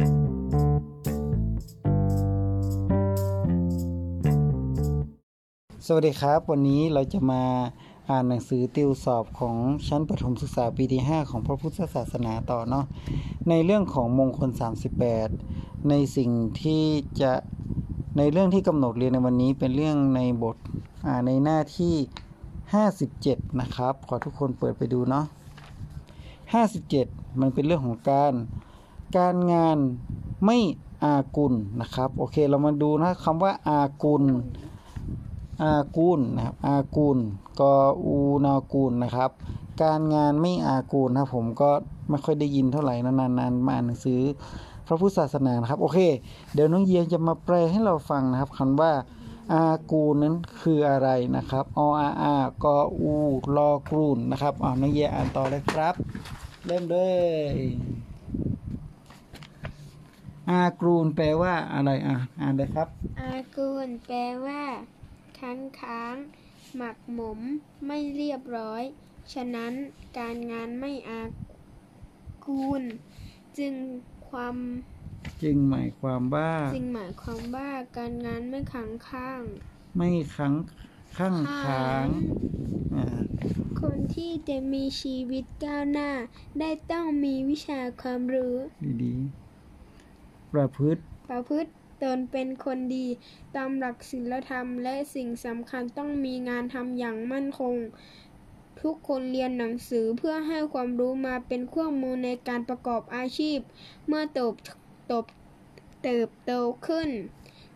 [5.94, 7.42] วัสดีครับ วันนี้เราจะมา
[8.10, 9.56] อ่านหนังสือติวสอบของ
[9.88, 12.84] ชั้นประถมศึกษาปีที่ 5 ของพระพุทธศาสนาต่อเนาะ
[13.48, 14.50] ในเรื่องของมงคล
[15.20, 16.30] 38 ในสิ่ง
[16.62, 16.84] ที่
[17.20, 17.32] จะ
[18.18, 20.56] ในเรื่องที่กำหนดเรียนในวันนี้เป็นเรื่องในบท
[21.06, 21.94] อ่าในหน้าที่
[22.76, 25.24] 57 นะครับ ขอทุกคนเปิดไปดูเนาะ
[26.52, 28.32] 57 มันเป็นเรื่องของการ
[29.16, 29.78] การงาน
[30.44, 30.58] ไม่
[31.04, 34.24] อากุลนะครับ โอเคเรามาดูนะคำว่าอากุล
[35.62, 37.18] อากูลนะครับอากูล
[37.60, 39.30] กออูนากูลนะครับ
[39.82, 41.70] การงานไม่อากูลนะผมก็
[42.08, 44.20] ไม่ค่อยได้ยินเท่าไหร่นานๆมาอ่านหนังสือ
[44.86, 45.98] พระพุทธศาสนานะครับโอเค
[46.54, 48.92] เดี๋ยวน้องเยียงจะมาแปลให้เราฟังนะครับคำว่า
[49.52, 53.12] อากูลนั้นคืออะไรนะครับออาอากออู
[53.56, 55.94] ลอกรูนนะครับอ๋อน้องเยียอ่านต่อเลยครับ
[56.66, 56.96] เริ่มเล
[57.52, 57.56] ย
[60.50, 62.88] อากูลแปลว่าอะไรอะอ่านเลยครับ
[63.20, 64.62] อากูลแปลว่า
[65.38, 66.16] ค้างค้าง
[66.76, 67.40] หมักหมม
[67.86, 68.82] ไม่เรียบร้อย
[69.32, 69.72] ฉะนั้น
[70.18, 71.22] การงานไม่อา
[72.46, 72.82] กูล
[73.58, 73.74] จึง
[74.28, 74.56] ความ
[75.42, 79.42] จึงหมายความว่าจึงหมายความว่าการงานไม่ขังข้าง
[79.96, 80.54] ไม่ขัง
[81.16, 82.06] ข้างค้าง
[82.94, 83.06] อ่า
[83.80, 86.10] คนที่จะมีชีวิตก้าวหน้า
[86.60, 88.56] ได้ต้องมีวิชาความรู้
[89.04, 89.47] ดีๆ
[90.54, 91.70] ประพฤติ ประพฤติ
[92.02, 93.06] ตนเป็นคนดี
[93.56, 97.76] ตามหลักศีลธรรม และสิ่งสำคัญต้องมีงานทำอย่างมั่นคง
[98.82, 103.58] ทุกคนเรียนหนังสือเพื่อให้ความรู้มาเป็นเครื่องมือในการประกอบอาชีพ
[104.06, 104.54] เมื่อโตบ
[105.06, 105.24] โตบ
[106.02, 106.52] เติบโต
[106.86, 107.08] ขึ้น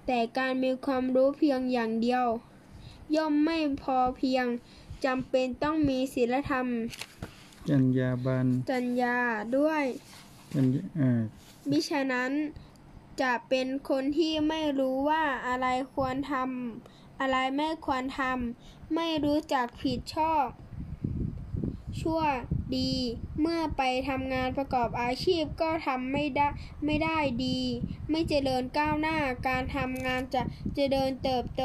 [0.07, 2.27] แต่การมีความรู้เพียงอย่างเดียว
[3.17, 4.47] ย่อมไม่พอเพียง
[5.05, 6.67] จำเป็นต้องมีศีลธรรม
[7.69, 9.19] จัญญาบันจัญญา
[9.57, 9.85] ด้วย
[10.55, 11.21] จัญญาอ่า
[11.71, 12.33] มิฉะนั้น
[13.23, 20.47] จะเป็นคนที่ไม่รู้ว่าอะไรควรทำอะไรไม่ควรทำไม่รู้จักผิดชอบ
[22.01, 22.23] ชั่ว
[22.77, 22.93] ดี
[23.41, 26.49] เมื่อไปทำงานประกอบอาชีพก็ทำไม่ได้
[26.85, 27.61] ไม่ได้ดี
[28.11, 29.17] ไม่เจริญก้าวหน้า
[29.49, 30.43] การทำงานจะ
[30.75, 31.65] เจริญเติบโต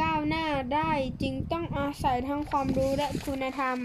[0.00, 0.90] ก้าวหน้าได้
[1.22, 3.78] จึงต้องอาศัยทั้งความรู้และคุณธรรม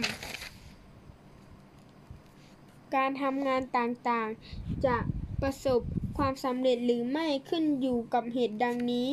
[2.96, 4.98] การทำงานต่างๆ จะ
[5.42, 5.82] ประสบ
[6.18, 9.12] ความสำเร็จหรือไม่ขึ้นอยู่กับเหตุดังนี้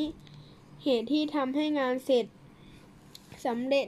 [0.84, 2.26] เหตุที่ทำให้งานเสร็จ
[3.46, 3.86] สำเร็จ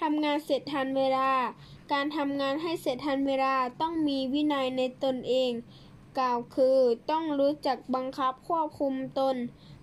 [0.00, 1.30] ทำงานเสร็จทันเวลา
[1.92, 5.50] การทำงานให้เสร็จทันเวลาต้องมีวินัยในตนเอง
[6.18, 6.78] กล่าวคือ
[7.10, 9.36] ต้องรู้จักบังคับควบคุมตน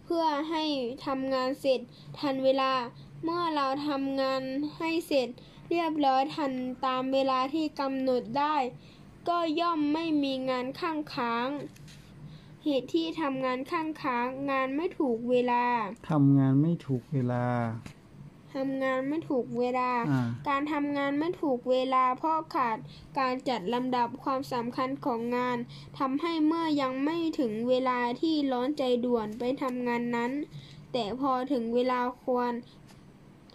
[0.04, 0.64] เพื่อให้
[1.06, 1.80] ทำงานเสร็จ
[2.20, 2.74] ทันเวลา
[3.24, 4.42] เมื่อเราทำงาน
[4.78, 5.28] ให้เสร็จ
[5.70, 6.52] เรียบร้อยทัน
[6.86, 8.56] ตามเวลาที่กำหนดได้
[9.30, 11.48] ก็ย่อมไม่มีงานข้างค้าง
[12.64, 15.66] เหตุที่ทำงานข้างค้าง งานไม่ถูกเวลา
[16.10, 17.46] ทำงานไม่ถูกเวลา
[18.56, 22.78] ทำงานไม่ถูกเวลา อ่า การทำงานไม่ถูกเวลาเพราะขาด
[23.20, 25.58] การจัดลำดับความสำคัญของงาน
[26.00, 30.32] ทำให้เมื่อยังไม่ถึงเวลาที่ร้อนใจด่วนไปทำงานนั้น
[30.94, 32.52] แต่พอถึงเวลาควร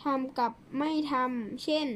[0.04, 1.86] ทำกับไม่ทำเช่น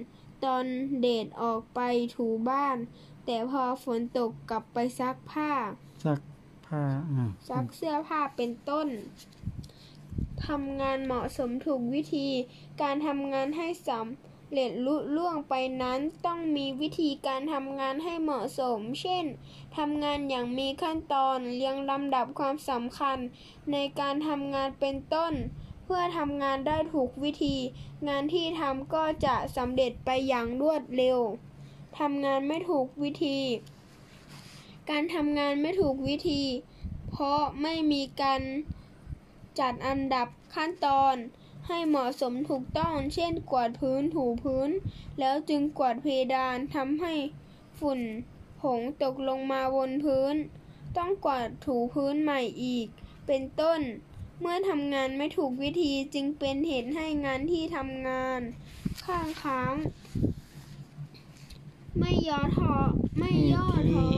[0.44, 0.64] ตอน
[1.00, 1.80] เดทออกไป
[2.14, 2.76] ถูบ้าน
[3.24, 5.52] แต่พอฝนตกกลับไปซักผ้า
[6.04, 6.20] ซัก
[6.66, 8.88] ผ้าอ่าซักเสื้อผ้าเป็นต้น
[10.46, 12.28] ทำงานเหมาะสมถูกวิธี
[12.82, 19.24] การทำงานให้สำเร็จลุล่วงไปนั้นต้องมีวิธีการทำงานให้เหมาะสม เช่น
[19.76, 23.18] ทำงานอย่างมีขั้นตอนเรียงลำดับความสำคัญ
[23.72, 25.32] ในการทำงานเป็นต้น
[25.84, 27.56] เพื่อทำงานได้ถูกวิธี
[28.08, 31.18] งานที่ทำก็จะสำเร็จไปอย่างรวดเร็ว
[31.98, 33.38] ทำงานไม่ถูกวิธี
[34.90, 36.42] การทำงานไม่ถูกวิธี
[37.10, 38.42] เพราะไม่มีการ
[39.60, 41.14] จัดอันดับขั้นตอน
[41.68, 44.70] ให้เหมาะสมถูกต้อง เช่น กวาดพื้นถูพื้น
[45.18, 47.14] แล้วจึงกวาดเพดานทำให้
[47.78, 48.00] ฝุ่น
[48.60, 50.34] ผงตกลงมาบนพื้น
[50.96, 52.86] ต้องกวาดถูพื้นใหม่อีก
[53.26, 53.80] เป็นต้น
[54.46, 58.40] เมื่อทำงานไม่ถูกวิธีจึงเป็นเหตุให้งานที่ทำงาน
[59.06, 59.74] ข้างค้าง
[61.98, 62.74] ไม่ย่อท้อ
[63.18, 64.08] ไม่ย่อท้อ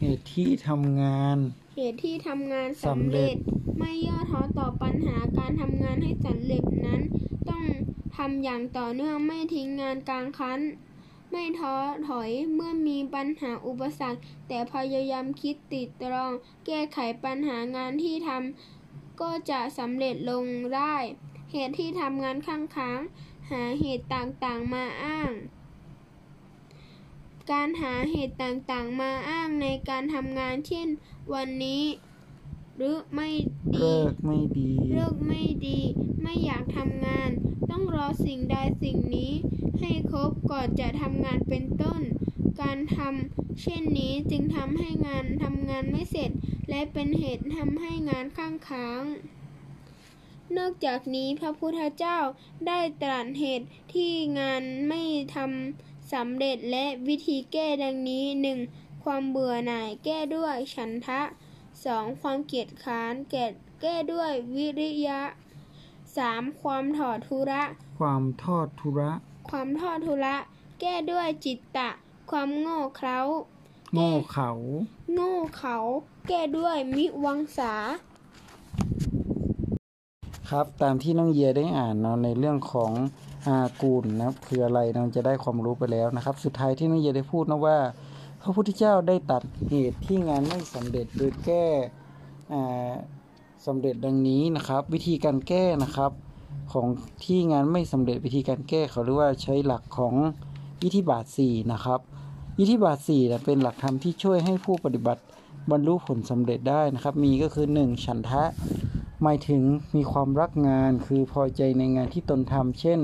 [0.00, 1.36] เหตุที่ทำงาน
[1.76, 3.38] เหตุที่ทำงานสำสำเร็เร็จจ
[3.78, 7.00] ไม่ย่อท้อต่อปัญหาการทำงานให้สำเร็จนั้น
[7.48, 7.64] ต้อง
[8.16, 10.60] ทำอย่างต่อเนื่องไม่ทิ้งงานกลางคัน
[11.30, 11.74] ไม่ท้อ
[12.08, 16.32] ถอยเมื่อมีปัญหาอุปสรรค แต่พยายามคิดติดตรอง
[16.66, 18.81] แก้ไขปัญหางานที่ทำ
[19.22, 20.96] ก็จะสำเร็จลงได้
[21.52, 23.00] เหตุที่ทำงานข้างค้าง
[23.50, 25.32] หาเหตุต่างๆมาอ้าง
[27.50, 30.88] การหาเหตุต่างๆมาอ้างในการทำงานเช่น
[31.32, 31.84] วันนี้
[32.76, 33.30] หรือไม่
[33.74, 35.80] ดี เลิกไม่ดี เลิกไม่ดี
[36.22, 37.30] ไม่อยากทำงาน
[37.70, 39.32] ต้องรอสิ่งใดสิ่งนี้
[39.80, 42.02] ให้ครบก่อนจะทำงานเป็นต้น
[42.60, 46.30] การทำเช่นนี้จึงทำให้งานทำงานไม่เสร็จ
[46.68, 49.02] และเป็นเหตุทำให้งานข้างค้าง
[50.56, 52.18] นอกจากนี้พระพุทธเจ้า
[52.66, 55.02] ได้ตรัสเหตุที่งานไม่
[55.34, 58.24] ทำสำเร็จและวิธีแก้ดังนี้
[58.64, 59.04] 1.
[59.04, 61.20] ความเบื่อหน่ายแก้ด้วยฉันทะ
[61.70, 62.20] 2.
[62.20, 63.44] ความเกียจคร้านแก้
[63.82, 65.20] แก้ด้วยวิริยะ
[65.90, 66.60] 3.
[66.60, 67.62] ความถอดทุระ
[67.98, 69.12] ความทอดทุระ
[69.48, 70.36] ความทอดทุระ
[70.80, 71.90] แก้ด้วยจิตตะ
[72.30, 73.18] ความโง่เขลา
[73.94, 74.50] โง่เขา
[75.14, 75.76] โง่เขา
[76.28, 77.74] แก้ด้วยมิวังสา
[80.50, 82.92] ครับตามที่น้องเยียได้อ่านเนาะในเรื่องของ
[83.46, 87.78] อากูลนะครับคืออะไรเราจะได้ความรู้ไปแล้วนะครับ สุดท้ายที่น้องเยียได้พูดนะว่า
[88.42, 91.66] พระพุทธเจ้าได้ตัดเหตุที่งานไม่สำเร็จโดยแก้
[92.52, 92.92] อ่า
[93.66, 96.12] สำเร็จดังนี้นะครับ วิธีการแก้นะครับ
[96.72, 96.86] ของ
[97.24, 100.14] ที่งานไม่สำเร็จวิธีการแก้เขาเรียกว่าใช้หลักของ
[100.82, 102.00] อิทธิบาท4นะครับ
[102.58, 105.22] อิทธิบาท4นะเป็นหลักธรรมที่ช่วยให้ผู้ปฏิบัติ
[105.70, 108.04] บรรลุผลสำเร็จได้นะครับ มีก็คือ 1.
[108.04, 108.42] ฉันทะ
[109.22, 109.62] หมายถึง
[109.96, 113.00] มีความรักงาน คือพอใจในงานที่ตนทำเช่น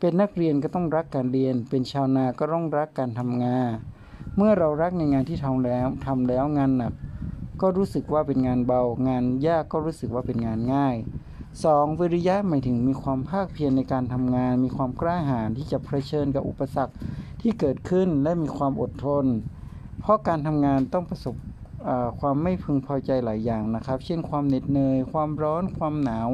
[0.00, 3.70] เป็นนักเรียนก็ต้องรักการเรียน เป็นชาวนาก็ต้องรักการทำงาน
[4.36, 6.92] เมื่อเรารักในงานที่ทำแล้วทำแล้วงานหนัก
[7.60, 10.96] ก็รู้สึกว่าเป็นงานเบา งานยากก็รู้สึกว่าเป็นงานง่าย
[11.48, 12.00] 2.
[12.00, 16.94] วิริยะหมายถึงมีความภาคเพียรในการทำงาน มีความกล้าหาญที่จะเผชิญกับอุปสรรค
[17.40, 19.24] ที่เกิดขึ้นและมีความอดทน
[20.00, 21.34] เพราะการทำงานต้องประสบ
[22.20, 26.28] ความไม่พึงพอใจหลายอย่างนะครับ เช่นความเหน็ดเหนื่อย ความร้อน ความหนาว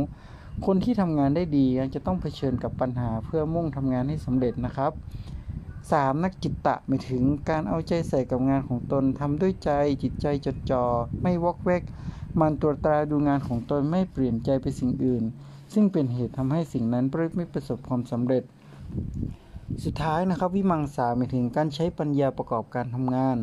[0.66, 4.92] คนที่ทำงานได้ดียังจะต้องเผชิญกับปัญหาเพื่อมุ่งทำงานให้สำเร็จนะครับ
[5.58, 6.24] 3.
[6.24, 9.70] นักจิตตะหมายถึงการเอาใจใส่กับงานของตนทำด้วยใจ
[10.02, 10.84] จิตใจจดจ่อ
[11.22, 11.82] ไม่วอกแวก
[12.40, 15.24] มันตรวจตราดูงานของตนไม่เปลี่ยนใจไปสิ่งอื่น
[15.74, 17.04] ซึ่งเป็นเหตุทำให้สิ่งนั้น
[17.36, 18.42] ไม่ประสบความสำเร็จ
[19.84, 23.36] สุดท้ายนะครับวิมังสาหมายถึงการใช้ปัญญาประกอบการทำงาน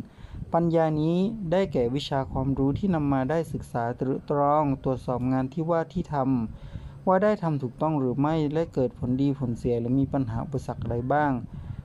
[0.53, 1.17] ปัญญานี้
[1.51, 11.31] ได้แก่วิชาความรู้ที่นำมาได้ศึกษาตรึตรอง ตรวจสอบงานที่ว่าที่ทำว่าได้ทำถูกต้องหรือไม่และเกิดผลดีผลเสียหรือมีปัญหาอุปสรรคอะไรบ้าง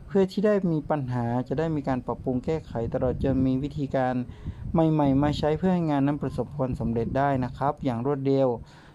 [0.07, 4.15] เพื่อที่ได้มีปัญหาจะได้มีการปรับปรุงแก้ไขตลอดจนมีวิธีการ
[4.73, 8.49] ใหม่ๆ มาใช้เพื่อให้งานนั้นประสบความสำเร็จได้นะครับ อย่างรวดเร็ว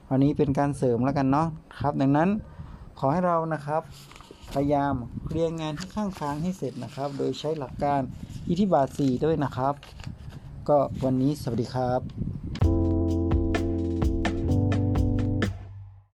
[0.10, 1.48] อันนี้เป็นการเสริมแล้วกันเนาะ
[1.80, 2.30] ครับ ดังนั้น
[3.00, 3.82] ขอให้เรานะครับ
[4.54, 4.96] พยายาม
[5.30, 8.02] เรียงงานที่ข้างค้างให้เสร็จนะครับ โดยใช้หลักการ
[8.50, 9.76] อิทธิบาท4ด้วยนะครับ
[10.70, 12.02] ก็วันนี้สวัสดีครับ